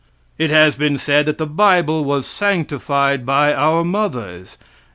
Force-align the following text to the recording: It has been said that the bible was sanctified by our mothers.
It 0.39 0.49
has 0.49 0.73
been 0.75 0.97
said 0.97 1.27
that 1.27 1.37
the 1.37 1.45
bible 1.45 2.03
was 2.03 2.25
sanctified 2.25 3.23
by 3.23 3.53
our 3.53 3.83
mothers. 3.83 4.57